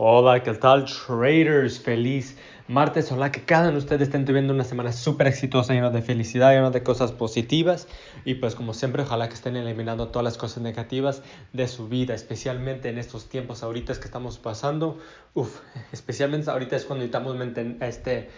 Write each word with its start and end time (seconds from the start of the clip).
Hola, 0.00 0.44
¿qué 0.44 0.54
tal 0.54 0.84
traders? 0.84 1.80
Feliz 1.80 2.36
martes. 2.68 3.10
Hola, 3.10 3.32
que 3.32 3.42
cada 3.42 3.64
uno 3.64 3.72
de 3.72 3.78
ustedes 3.78 4.02
estén 4.02 4.24
teniendo 4.24 4.54
una 4.54 4.62
semana 4.62 4.92
súper 4.92 5.26
exitosa, 5.26 5.74
llena 5.74 5.90
de 5.90 6.02
felicidad, 6.02 6.52
llena 6.52 6.70
de 6.70 6.84
cosas 6.84 7.10
positivas. 7.10 7.88
Y 8.24 8.34
pues 8.34 8.54
como 8.54 8.74
siempre, 8.74 9.02
ojalá 9.02 9.26
que 9.28 9.34
estén 9.34 9.56
eliminando 9.56 10.06
todas 10.06 10.22
las 10.22 10.38
cosas 10.38 10.62
negativas 10.62 11.22
de 11.52 11.66
su 11.66 11.88
vida, 11.88 12.14
especialmente 12.14 12.90
en 12.90 12.98
estos 12.98 13.28
tiempos 13.28 13.64
ahorita 13.64 13.92
que 13.94 14.04
estamos 14.04 14.38
pasando. 14.38 14.98
Uf, 15.34 15.58
especialmente 15.90 16.48
ahorita 16.48 16.76
es 16.76 16.84
cuando 16.84 17.04
necesitamos, 17.04 17.36
este, 17.80 18.30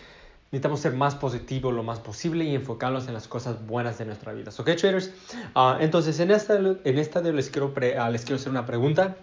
necesitamos 0.53 0.81
ser 0.81 0.95
más 0.95 1.15
positivos 1.15 1.75
lo 1.75 1.83
más 1.83 1.99
posible 1.99 2.47
y 2.47 2.55
enfocarnos 2.55 3.07
en 3.07 3.13
las 3.13 3.29
cosas 3.29 3.67
buenas 3.67 3.99
de 3.99 4.07
nuestra 4.07 4.33
vida. 4.33 4.51
¿Ok, 4.59 4.77
traders? 4.77 5.13
Uh, 5.55 5.75
entonces, 5.79 6.21
en 6.21 6.31
esta, 6.31 6.57
en 6.57 6.99
esta 6.99 7.21
les, 7.21 7.51
quiero 7.51 7.67
uh, 7.67 8.11
les 8.11 8.23
quiero 8.23 8.37
hacer 8.37 8.49
una 8.49 8.65
pregunta. 8.65 9.19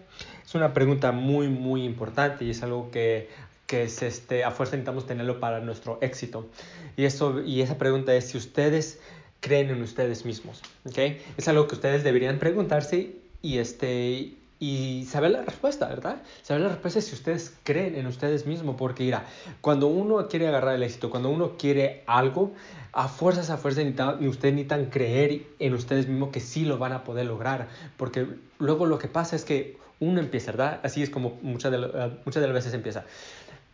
Es 0.47 0.55
una 0.55 0.73
pregunta 0.73 1.11
muy, 1.11 1.49
muy 1.49 1.83
importante 1.83 2.45
y 2.45 2.51
es 2.51 2.63
algo 2.63 2.89
que, 2.89 3.27
que 3.65 3.83
es 3.83 4.01
este, 4.01 4.45
a 4.45 4.51
fuerza 4.51 4.77
necesitamos 4.77 5.05
tenerlo 5.05 5.41
para 5.41 5.59
nuestro 5.59 5.97
éxito. 5.99 6.47
Y, 6.95 7.03
eso, 7.03 7.41
y 7.41 7.59
esa 7.59 7.77
pregunta 7.77 8.15
es 8.15 8.29
si 8.29 8.37
ustedes 8.37 9.01
creen 9.41 9.69
en 9.71 9.81
ustedes 9.81 10.23
mismos. 10.23 10.61
¿okay? 10.85 11.21
Es 11.35 11.49
algo 11.49 11.67
que 11.67 11.75
ustedes 11.75 12.05
deberían 12.05 12.39
preguntarse 12.39 13.11
y, 13.41 13.57
este, 13.57 14.35
y 14.57 15.05
saber 15.09 15.31
la 15.31 15.41
respuesta, 15.41 15.89
¿verdad? 15.89 16.21
Saber 16.43 16.63
la 16.63 16.69
respuesta 16.69 16.99
es 16.99 17.07
si 17.07 17.15
ustedes 17.15 17.53
creen 17.63 17.95
en 17.95 18.07
ustedes 18.07 18.45
mismos, 18.45 18.77
porque 18.77 19.03
mira, 19.03 19.25
cuando 19.59 19.87
uno 19.87 20.29
quiere 20.29 20.47
agarrar 20.47 20.75
el 20.75 20.83
éxito, 20.83 21.09
cuando 21.09 21.29
uno 21.29 21.57
quiere 21.57 22.03
algo, 22.07 22.53
a 22.93 23.09
fuerzas, 23.09 23.49
a 23.49 23.57
fuerzas, 23.57 23.83
ni 23.83 24.27
ustedes 24.29 24.53
necesitan 24.53 24.85
creer 24.85 25.43
en 25.59 25.73
ustedes 25.73 26.07
mismos 26.07 26.29
que 26.29 26.39
sí 26.39 26.63
lo 26.63 26.77
van 26.77 26.93
a 26.93 27.03
poder 27.03 27.25
lograr, 27.25 27.67
porque 27.97 28.27
luego 28.59 28.85
lo 28.85 28.97
que 28.97 29.09
pasa 29.09 29.35
es 29.35 29.43
que 29.43 29.75
uno 29.99 30.19
empieza, 30.19 30.51
¿verdad? 30.51 30.79
Así 30.83 31.03
es 31.03 31.09
como 31.09 31.37
muchas 31.41 31.71
de, 31.71 31.77
eh, 31.77 32.11
muchas 32.25 32.43
las 32.43 32.53
veces 32.53 32.73
empieza. 32.73 33.05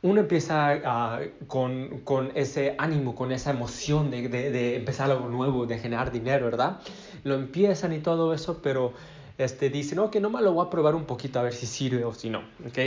Uno 0.02 0.20
empieza 0.20 1.20
uh, 1.22 1.46
con, 1.48 2.02
con, 2.02 2.32
ese 2.36 2.76
ánimo, 2.78 3.16
con 3.16 3.32
esa 3.32 3.52
emoción 3.52 4.12
de, 4.12 4.28
de, 4.28 4.52
de, 4.52 4.76
empezar 4.76 5.10
algo 5.10 5.30
nuevo, 5.30 5.66
de 5.66 5.80
generar 5.80 6.12
dinero, 6.12 6.46
¿verdad? 6.46 6.80
Lo 7.24 7.36
empiezan 7.36 7.94
y 7.94 8.00
todo 8.00 8.34
eso, 8.34 8.62
pero 8.62 8.94
este, 9.38 9.70
dicen, 9.70 10.00
ok, 10.00 10.18
nomás 10.18 10.44
lo 10.44 10.54
voy 10.54 10.68
a 10.68 10.70
probar 10.70 10.96
un 10.96 11.06
poquito 11.06 11.40
a 11.40 11.44
ver 11.44 11.54
si 11.54 11.66
sirve 11.66 12.04
o 12.04 12.14
si 12.14 12.30
no, 12.30 12.40
¿ok? 12.68 12.80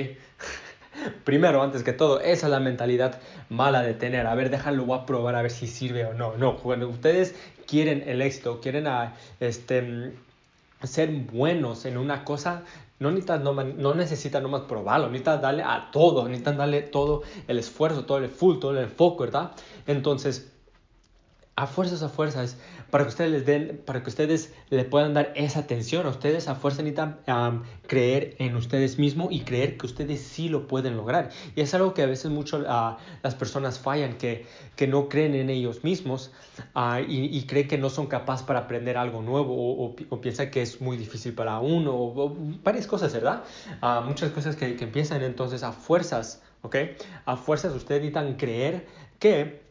Primero, 1.25 1.63
antes 1.63 1.83
que 1.83 1.93
todo, 1.93 2.21
esa 2.21 2.47
es 2.47 2.51
la 2.51 2.61
mentalidad 2.61 3.21
mala 3.49 3.83
de 3.83 3.95
tener. 3.95 4.27
A 4.27 4.35
ver, 4.35 4.51
déjalo, 4.51 4.85
voy 4.85 4.99
a 4.99 5.07
probar 5.07 5.35
a 5.35 5.43
ver 5.43 5.51
si 5.51 5.67
sirve 5.67 6.05
o 6.07 6.15
no. 6.15 6.37
No, 6.37 6.57
cuando 6.57 6.89
ustedes 6.89 7.35
quieren 7.67 8.05
el 8.07 8.23
éxito, 8.23 8.61
quieren 8.61 8.87
a, 8.87 9.15
este, 9.41 10.13
ser 10.83 11.11
buenos 11.11 11.85
en 11.87 11.97
una 11.97 12.25
cosa, 12.25 12.63
no 12.99 13.11
necesitan, 13.11 13.45
no, 13.45 13.53
no 13.53 13.95
necesitan 13.95 14.43
nomás 14.43 14.63
probarlo, 14.63 15.07
necesitan 15.09 15.41
darle 15.41 15.63
a 15.63 15.91
todo, 15.91 16.25
necesitan 16.25 16.57
darle 16.57 16.83
todo 16.83 17.23
el 17.47 17.59
esfuerzo, 17.59 18.05
todo 18.05 18.19
el 18.19 18.29
full, 18.29 18.59
todo 18.59 18.73
el 18.73 18.85
enfoque, 18.85 19.25
¿verdad? 19.25 19.53
Entonces, 19.87 20.53
a 21.57 21.67
fuerzas, 21.67 22.03
a 22.03 22.11
fuerzas, 22.11 22.59
para 22.91 23.05
que 23.05 23.09
ustedes 23.09 23.31
les 23.31 23.47
den, 23.47 23.81
para 23.87 24.03
que 24.03 24.11
ustedes 24.11 24.53
le 24.69 24.85
puedan 24.85 25.15
dar 25.15 25.33
esa 25.37 25.61
atención 25.61 26.07
a 26.07 26.11
ustedes, 26.11 26.49
a 26.49 26.55
fuerza 26.55 26.83
necesitan 26.83 27.19
creer 27.87 28.37
en 28.39 28.57
ustedes 28.57 28.99
mismos 28.99 29.29
y 29.31 29.41
creer 29.41 29.79
que 29.79 29.87
ustedes 29.87 30.21
sí 30.21 30.51
lo 30.51 30.69
pueden 30.69 30.99
lograr. 30.99 31.31
Y 31.55 31.63
es 31.63 31.73
algo 31.73 31.95
que 31.95 32.03
a 32.03 32.07
veces 32.07 32.31
mucho 32.31 32.59
uh, 32.59 32.97
las 33.23 33.35
personas 33.35 33.79
fallan, 33.79 34.19
que, 34.19 34.45
que 34.77 34.87
no 34.87 35.09
creen 35.09 35.35
en 35.35 35.49
ellos 35.49 35.83
mismos 35.83 36.31
uh, 36.75 37.01
y, 37.09 37.43
creen 37.47 37.69
que 37.69 37.79
no 37.79 37.89
son 37.89 38.07
capaces 38.07 38.45
para 38.47 38.61
aprender 38.61 38.99
algo 38.99 39.23
nuevo 39.23 39.55
o, 39.57 39.97
o, 40.11 40.21
piensan 40.21 40.51
que 40.51 40.61
es 40.61 40.83
muy 40.83 40.99
difícil 40.99 41.33
para 41.33 41.59
uno 41.61 41.95
o, 41.95 42.37
varias 42.63 42.87
cosas, 42.87 43.15
¿verdad? 43.15 43.45
Uh, 43.83 44.03
muchas 44.07 44.31
cosas 44.31 44.57
que, 44.57 44.77
que 44.77 44.85
empiezan 44.85 45.23
entonces 45.23 45.63
a 45.63 45.73
fuerzas, 45.73 46.43
¿ok? 46.61 46.77
A 47.25 47.37
fuerzas 47.39 47.73
ustedes 47.73 48.03
necesitan 48.03 48.35
creer 48.35 48.87
que 49.19 49.66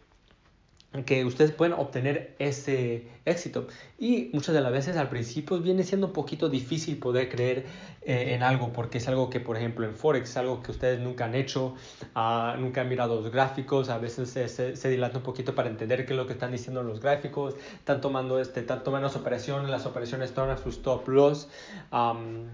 que 1.04 1.26
ustedes 1.26 1.52
pueden 1.52 1.74
obtener 1.74 2.36
ese 2.40 3.08
éxito. 3.26 3.68
Y 4.00 4.30
muchas 4.34 4.56
de 4.56 4.62
las 4.62 4.72
veces 4.72 4.98
al 4.98 5.10
principio 5.10 5.60
viene 5.60 5.84
siendo 5.84 6.08
un 6.08 6.14
poquito 6.14 6.48
difícil 6.48 6.98
poder 6.98 7.30
creer 7.30 7.66
eh, 8.02 8.34
en 8.34 8.44
algo, 8.44 8.72
porque 8.72 9.00
es 9.00 9.08
algo 9.08 9.30
que, 9.30 9.40
por 9.40 9.58
ejemplo, 9.58 9.86
en 9.86 9.96
Forex 9.96 10.30
es 10.30 10.38
algo 10.38 10.62
que 10.62 10.72
ustedes 10.72 11.00
nunca 11.00 11.26
han 11.26 11.36
hecho, 11.36 11.76
uh, 12.16 12.58
nunca 12.60 12.82
han 12.82 12.90
mirado 12.90 13.22
los 13.22 13.32
gráficos, 13.32 13.90
a 13.90 13.98
veces 13.98 14.30
se, 14.30 14.48
se, 14.48 14.76
se, 14.76 14.90
dilata 14.90 15.18
un 15.18 15.24
poquito 15.24 15.56
para 15.56 15.70
entender 15.70 16.06
qué 16.06 16.14
es 16.14 16.18
lo 16.18 16.28
que 16.28 16.34
están 16.34 16.52
diciendo 16.52 16.84
los 16.84 17.02
gráficos, 17.02 17.56
están 17.74 18.00
tomando, 18.02 18.40
este, 18.40 18.62
están 18.62 18.84
tomando 18.84 19.08
las 19.08 19.16
operaciones, 19.16 19.70
las 19.70 19.86
operaciones 19.86 20.34
toman 20.34 20.58
sus 20.58 20.76
stop 20.76 21.08
loss. 21.08 21.50
Um, 21.92 22.48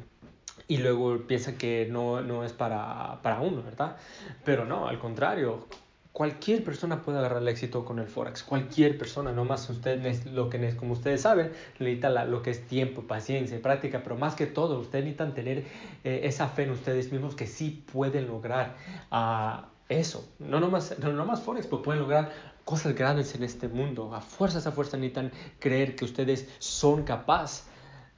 y 0.68 0.78
luego 0.78 1.18
piensan 1.28 1.58
que 1.58 1.88
no, 1.92 2.22
no 2.22 2.46
es 2.46 2.54
para, 2.54 3.20
para 3.22 3.42
uno, 3.42 3.62
¿verdad? 3.62 3.98
Pero 4.46 4.64
no, 4.64 4.88
al 4.88 5.00
contrario, 5.00 5.66
Cualquier 6.14 6.64
persona 6.64 7.02
puede 7.02 7.20
agarrar 7.20 7.42
el 7.42 7.48
éxito 7.48 7.86
con 7.86 7.98
el 8.00 8.08
Forex. 8.08 8.44
Cualquier 8.44 8.98
persona, 8.98 9.32
no 9.32 9.46
más 9.46 9.70
ustedes, 9.70 10.26
lo 10.26 10.50
que, 10.50 10.76
como 10.76 10.94
ustedes 10.94 11.22
saben, 11.22 11.54
necesita 11.80 12.26
lo 12.26 12.42
que 12.42 12.50
es 12.52 12.68
tiempo, 12.68 13.04
paciencia 13.04 13.56
y 13.56 13.62
práctica, 13.62 14.02
pero 14.04 14.18
más 14.18 14.36
que 14.36 14.46
todo, 14.46 14.78
ustedes 14.80 15.06
necesitan 15.06 15.34
tener 15.34 15.60
eh, 16.04 16.22
esa 16.24 16.50
fe 16.50 16.64
en 16.64 16.72
ustedes 16.72 17.14
mismos 17.14 17.36
que 17.36 17.48
sí 17.48 17.86
pueden 17.94 18.28
lograr 18.28 18.76
uh, 19.10 19.66
eso. 19.88 20.28
No 20.40 20.60
nomás, 20.60 21.00
no 21.00 21.14
nomás 21.14 21.42
Forex, 21.44 21.68
pero 21.68 21.82
pueden 21.82 22.02
lograr 22.02 22.32
cosas 22.66 22.94
grandes 22.94 23.34
en 23.36 23.44
este 23.44 23.70
mundo. 23.70 24.14
A 24.14 24.20
fuerzas, 24.20 24.68
a 24.68 24.74
fuerza 24.74 24.98
necesitan 24.98 25.32
creer 25.60 25.96
que 25.96 26.04
ustedes 26.04 26.48
son 26.60 27.04
capaces 27.04 27.68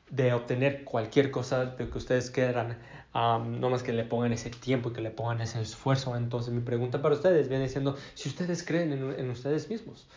de 0.09 0.33
obtener 0.33 0.83
cualquier 0.83 1.31
cosa 1.31 1.65
de 1.65 1.89
que 1.89 1.97
ustedes 1.97 2.29
quieran 2.29 2.77
No 3.13 3.69
más 3.69 3.84
que 3.84 3.94
le 3.94 4.03
pongan 4.03 4.34
ese 4.34 4.50
tiempo 4.50 4.90
y 4.90 4.94
que 4.94 5.01
le 5.01 5.12
pongan 5.12 5.41
ese 5.41 5.62
esfuerzo. 5.62 6.16
Entonces 6.16 6.53
mi 6.53 6.62
pregunta 6.62 7.01
para 7.01 7.13
ustedes 7.13 7.47
viene 7.47 7.69
siendo 7.69 7.96
si 8.16 8.29
ustedes 8.29 8.63
creen 8.63 8.91
en, 8.91 9.29
ustedes 9.29 9.69
mismos. 9.69 10.07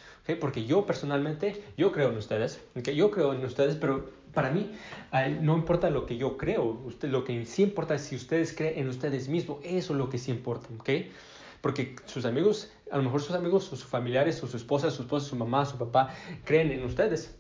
Porque 0.41 0.65
yo 0.65 0.87
personalmente, 0.87 1.63
yo 1.77 1.93
creo 1.93 2.11
en 2.11 2.17
ustedes. 2.17 2.63
¿okay? 2.75 2.97
Yo 2.97 3.11
creo 3.11 3.35
en 3.35 3.45
ustedes, 3.45 3.77
pero 3.77 4.11
para 4.33 4.51
mí 4.51 4.71
no 5.43 5.57
importa 5.57 5.91
lo 5.91 6.07
que 6.07 6.17
yo 6.17 6.39
creo. 6.39 6.65
Usted, 6.65 7.11
lo 7.11 7.25
que 7.25 7.45
sí 7.45 7.65
importa 7.65 7.97
es 7.97 8.03
si 8.03 8.17
ustedes 8.17 8.55
creen 8.55 8.79
en 8.79 8.89
ustedes 8.89 9.29
mismos. 9.29 9.59
Eso 9.63 9.93
es 9.93 9.99
lo 9.99 10.09
que 10.09 10.17
sí 10.17 10.31
importa. 10.31 10.69
Porque 11.61 11.97
sus 12.07 12.25
amigos, 12.25 12.73
a 12.91 12.97
lo 12.97 13.03
mejor 13.03 13.21
sus 13.21 13.35
amigos, 13.35 13.65
sus 13.65 13.85
familiares, 13.85 14.37
su 14.37 14.47
esposa, 14.57 14.91
su 14.91 15.03
esposa, 15.03 15.27
su 15.27 15.37
mamá, 15.37 15.67
su 15.67 15.77
papá, 15.77 16.15
creen 16.45 16.71
en 16.71 16.85
ustedes. 16.85 17.35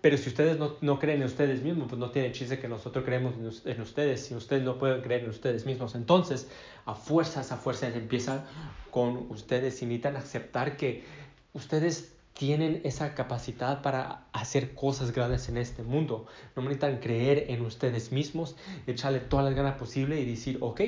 Pero 0.00 0.16
si 0.16 0.28
ustedes 0.28 0.58
no, 0.58 0.76
no, 0.80 0.98
creen 0.98 1.22
en 1.22 1.26
ustedes 1.26 1.62
mismos, 1.62 1.88
pues 1.88 1.98
no 1.98 2.10
tiene 2.10 2.30
chiste 2.30 2.58
que 2.60 2.68
nosotros 2.68 3.04
creemos 3.04 3.34
en, 3.64 3.80
ustedes. 3.80 4.26
Si 4.26 4.34
ustedes 4.34 4.62
no 4.62 4.78
pueden 4.78 5.02
creer 5.02 5.24
en 5.24 5.30
ustedes 5.30 5.66
mismos, 5.66 5.96
entonces 5.96 6.48
a 6.86 6.94
fuerzas, 6.94 7.50
a 7.50 7.56
fuerzas 7.56 7.96
empieza 7.96 8.44
con 8.92 9.30
ustedes 9.30 9.82
y 9.82 9.86
necesitan 9.86 10.16
aceptar 10.16 10.76
que 10.76 11.04
ustedes 11.52 12.12
tienen 12.32 12.80
esa 12.84 13.16
capacidad 13.16 13.82
para 13.82 14.26
hacer 14.32 14.72
cosas 14.76 15.10
grandes 15.10 15.48
en 15.48 15.56
este 15.56 15.82
mundo. 15.82 16.26
No 16.54 16.62
necesitan 16.62 16.98
creer 16.98 17.46
en 17.48 17.62
ustedes 17.62 18.12
mismos, 18.12 18.54
echarle 18.86 19.18
todas 19.18 19.46
las 19.46 19.54
ganas 19.54 19.76
posibles 19.76 20.20
y 20.20 20.24
decir, 20.24 20.58
ok, 20.60 20.80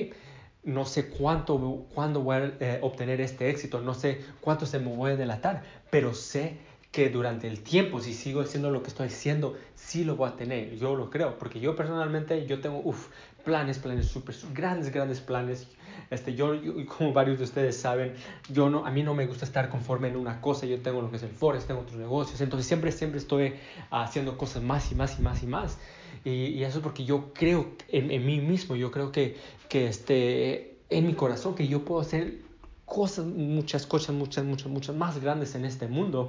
no 0.63 0.85
sé 0.85 1.09
cuánto, 1.09 1.87
cuándo 1.95 2.21
voy 2.21 2.37
a 2.37 2.53
eh, 2.61 2.79
obtener 2.83 3.21
este 3.21 3.51
éxito, 3.51 3.81
no 3.81 3.95
sé 3.95 4.21
cuánto 4.41 4.67
se 4.67 4.79
me 4.79 4.95
voy 4.95 5.13
a 5.13 5.17
delatar, 5.17 5.65
pero 5.91 6.15
sé 6.15 6.59
que 6.91 7.09
durante 7.09 7.47
el 7.47 7.61
tiempo, 7.61 8.01
si 8.01 8.13
sigo 8.13 8.41
haciendo 8.41 8.71
lo 8.71 8.83
que 8.83 8.89
estoy 8.89 9.07
haciendo, 9.07 9.57
sí 9.77 10.05
lo 10.05 10.17
voy 10.17 10.29
a 10.29 10.37
tener. 10.37 10.77
Yo 10.77 10.97
lo 10.97 11.09
creo, 11.09 11.39
porque 11.39 11.61
yo 11.61 11.77
personalmente, 11.77 12.47
yo 12.47 12.61
tengo, 12.61 12.81
uff, 12.83 13.09
planes, 13.45 13.79
planes 13.79 14.07
súper, 14.07 14.35
grandes, 14.53 14.93
grandes 14.93 15.21
planes. 15.21 15.69
Este, 16.11 16.35
yo, 16.35 16.53
como 16.99 17.13
varios 17.13 17.39
de 17.39 17.45
ustedes 17.45 17.77
saben, 17.77 18.15
yo 18.49 18.69
no, 18.71 18.87
a 18.87 18.91
mí 18.91 19.05
no 19.05 19.15
me 19.15 19.27
gusta 19.27 19.45
estar 19.45 19.69
conforme 19.69 20.09
en 20.09 20.17
una 20.17 20.41
cosa. 20.41 20.67
Yo 20.67 20.81
tengo 20.81 21.01
lo 21.01 21.11
que 21.11 21.17
es 21.17 21.23
el 21.23 21.31
Forex, 21.31 21.67
tengo 21.67 21.81
otros 21.81 21.99
negocios. 21.99 22.41
Entonces 22.41 22.67
siempre, 22.67 22.91
siempre 22.91 23.21
estoy 23.21 23.55
haciendo 23.91 24.37
cosas 24.37 24.63
más 24.63 24.91
y 24.91 24.97
más 24.97 25.19
y 25.19 25.23
más 25.23 25.43
y 25.45 25.47
más. 25.47 25.79
Y, 26.25 26.31
y 26.31 26.65
eso 26.65 26.79
es 26.79 26.83
porque 26.83 27.05
yo 27.05 27.33
creo 27.33 27.71
en, 27.89 28.11
en, 28.11 28.27
mí 28.27 28.41
mismo. 28.41 28.75
Yo 28.75 28.91
creo 28.91 29.13
que, 29.13 29.37
que 29.69 29.87
este, 29.87 30.77
en 30.91 31.07
mi 31.07 31.15
corazón 31.15 31.55
que 31.55 31.69
yo 31.69 31.85
puedo 31.85 32.01
hacer 32.01 32.50
cosas, 32.91 33.25
muchas 33.25 33.87
cosas, 33.87 34.15
muchas, 34.17 34.45
muchas, 34.45 34.67
muchas 34.67 34.97
más 34.97 35.21
grandes 35.21 35.55
en 35.55 35.65
este 35.65 35.87
mundo. 35.87 36.29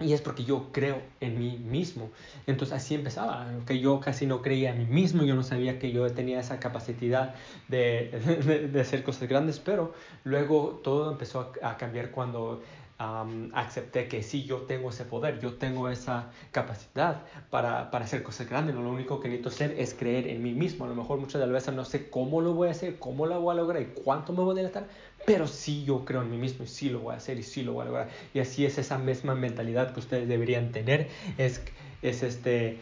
Y 0.00 0.14
es 0.14 0.22
porque 0.22 0.42
yo 0.42 0.72
creo 0.72 1.00
en 1.20 1.38
mí 1.38 1.58
mismo. 1.58 2.10
Entonces 2.46 2.74
así 2.74 2.94
empezaba, 2.94 3.46
que 3.66 3.78
yo 3.78 4.00
casi 4.00 4.26
no 4.26 4.40
creía 4.40 4.70
en 4.70 4.78
mí 4.78 4.86
mismo, 4.86 5.22
yo 5.22 5.34
no 5.34 5.42
sabía 5.42 5.78
que 5.78 5.92
yo 5.92 6.10
tenía 6.10 6.40
esa 6.40 6.58
capacidad 6.58 7.34
de, 7.68 8.10
de, 8.46 8.68
de 8.68 8.80
hacer 8.80 9.04
cosas 9.04 9.28
grandes, 9.28 9.60
pero 9.60 9.92
luego 10.24 10.80
todo 10.82 11.12
empezó 11.12 11.52
a 11.62 11.76
cambiar 11.76 12.10
cuando 12.10 12.62
um, 13.02 13.50
acepté 13.54 14.06
que 14.06 14.22
sí, 14.22 14.44
yo 14.44 14.58
tengo 14.62 14.90
ese 14.90 15.04
poder, 15.04 15.40
yo 15.40 15.54
tengo 15.54 15.88
esa 15.88 16.30
capacidad 16.50 17.22
para, 17.50 17.90
para 17.90 18.04
hacer 18.04 18.22
cosas 18.22 18.48
grandes. 18.48 18.74
Lo 18.74 18.88
único 18.88 19.20
que 19.20 19.28
necesito 19.28 19.48
hacer 19.48 19.74
es 19.78 19.94
creer 19.94 20.28
en 20.28 20.42
mí 20.42 20.52
mismo. 20.52 20.84
A 20.84 20.88
lo 20.88 20.94
mejor 20.94 21.18
muchas 21.18 21.40
de 21.40 21.46
las 21.46 21.50
veces 21.50 21.74
no 21.74 21.84
sé 21.84 22.08
cómo 22.08 22.40
lo 22.40 22.54
voy 22.54 22.68
a 22.68 22.70
hacer, 22.72 22.98
cómo 22.98 23.26
lo 23.26 23.40
voy 23.40 23.52
a 23.52 23.56
lograr 23.56 23.82
y 23.82 23.86
cuánto 23.86 24.32
me 24.32 24.42
voy 24.42 24.52
a 24.52 24.56
delatar, 24.56 24.86
pero 25.26 25.46
sí 25.46 25.84
yo 25.84 26.04
creo 26.04 26.22
en 26.22 26.30
mí 26.30 26.36
mismo 26.36 26.64
y 26.64 26.68
sí 26.68 26.90
lo 26.90 27.00
voy 27.00 27.14
a 27.14 27.16
hacer 27.16 27.38
y 27.38 27.42
sí 27.42 27.62
lo 27.62 27.72
voy 27.72 27.82
a 27.82 27.86
lograr. 27.86 28.08
Y 28.34 28.40
así 28.40 28.64
es 28.64 28.78
esa 28.78 28.98
misma 28.98 29.34
mentalidad 29.34 29.92
que 29.92 30.00
ustedes 30.00 30.28
deberían 30.28 30.72
tener, 30.72 31.08
es, 31.38 31.60
es 32.02 32.22
este 32.22 32.78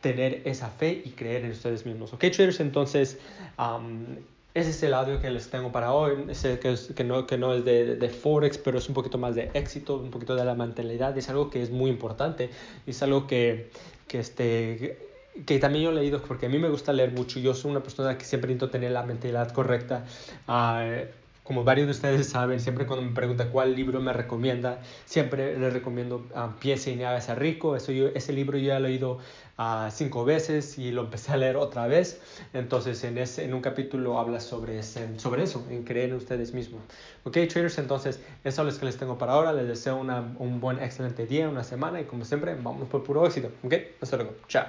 tener 0.00 0.42
esa 0.44 0.68
fe 0.68 1.02
y 1.02 1.10
creer 1.10 1.46
en 1.46 1.52
ustedes 1.52 1.86
mismos. 1.86 2.12
Ok, 2.12 2.26
traders, 2.30 2.60
entonces 2.60 3.18
um, 3.58 4.16
ese 4.54 4.70
es 4.70 4.82
el 4.84 4.94
audio 4.94 5.20
que 5.20 5.30
les 5.30 5.50
tengo 5.50 5.72
para 5.72 5.92
hoy. 5.92 6.32
Sé 6.32 6.60
que, 6.60 6.72
es, 6.72 6.92
que, 6.94 7.02
no, 7.02 7.26
que 7.26 7.36
no 7.36 7.52
es 7.54 7.64
de, 7.64 7.96
de, 7.96 8.08
Forex, 8.08 8.56
pero 8.56 8.78
es 8.78 8.88
un 8.88 8.94
poquito 8.94 9.18
más 9.18 9.34
de 9.34 9.50
éxito, 9.52 9.96
un 9.96 10.10
poquito 10.10 10.36
de 10.36 10.44
la 10.44 10.54
mentalidad. 10.54 11.16
Es 11.18 11.28
algo 11.28 11.50
que 11.50 11.60
es 11.60 11.70
muy 11.70 11.90
importante. 11.90 12.50
Es 12.86 13.02
algo 13.02 13.26
que, 13.26 13.70
que, 14.06 14.20
este, 14.20 14.98
que 15.44 15.58
también 15.58 15.84
yo 15.86 15.90
he 15.90 15.94
leído, 15.94 16.22
porque 16.22 16.46
a 16.46 16.48
mí 16.48 16.58
me 16.58 16.68
gusta 16.68 16.92
leer 16.92 17.10
mucho. 17.10 17.40
Yo 17.40 17.52
soy 17.52 17.72
una 17.72 17.82
persona 17.82 18.16
que 18.16 18.24
siempre 18.24 18.52
intento 18.52 18.70
tener 18.70 18.92
la 18.92 19.02
mentalidad 19.02 19.50
correcta. 19.50 20.04
Uh, 20.46 21.04
como 21.44 21.62
varios 21.62 21.86
de 21.86 21.92
ustedes 21.92 22.28
saben, 22.30 22.58
siempre 22.58 22.86
cuando 22.86 23.04
me 23.04 23.14
preguntan 23.14 23.50
cuál 23.50 23.76
libro 23.76 24.00
me 24.00 24.14
recomienda, 24.14 24.80
siempre 25.04 25.58
les 25.58 25.72
recomiendo 25.74 26.26
Piense 26.58 26.92
y 26.92 27.02
hágase 27.02 27.34
rico. 27.34 27.76
Eso 27.76 27.92
yo, 27.92 28.08
ese 28.08 28.32
libro 28.32 28.56
yo 28.56 28.68
ya 28.68 28.80
lo 28.80 28.86
he 28.86 28.90
leído 28.90 29.18
uh, 29.58 29.90
cinco 29.90 30.24
veces 30.24 30.78
y 30.78 30.90
lo 30.90 31.02
empecé 31.02 31.32
a 31.32 31.36
leer 31.36 31.56
otra 31.56 31.86
vez. 31.86 32.20
Entonces, 32.54 33.04
en, 33.04 33.18
ese, 33.18 33.44
en 33.44 33.52
un 33.52 33.60
capítulo 33.60 34.18
habla 34.18 34.40
sobre, 34.40 34.78
ese, 34.78 35.18
sobre 35.18 35.42
eso, 35.42 35.66
en 35.68 35.84
creer 35.84 36.10
en 36.10 36.16
ustedes 36.16 36.54
mismos. 36.54 36.80
Ok, 37.24 37.36
traders, 37.48 37.76
entonces, 37.78 38.20
eso 38.42 38.66
es 38.66 38.74
lo 38.74 38.80
que 38.80 38.86
les 38.86 38.96
tengo 38.96 39.18
para 39.18 39.34
ahora. 39.34 39.52
Les 39.52 39.68
deseo 39.68 39.96
una, 39.96 40.34
un 40.38 40.60
buen, 40.60 40.82
excelente 40.82 41.26
día, 41.26 41.48
una 41.48 41.62
semana 41.62 42.00
y 42.00 42.04
como 42.04 42.24
siempre, 42.24 42.54
vamos 42.54 42.88
por 42.88 43.02
puro 43.02 43.26
éxito. 43.26 43.50
Ok, 43.62 43.74
hasta 44.00 44.16
luego. 44.16 44.34
Chao. 44.48 44.64